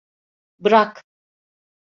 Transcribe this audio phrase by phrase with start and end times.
[0.59, 1.03] Bırak!